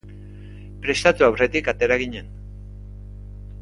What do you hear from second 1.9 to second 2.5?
ginen.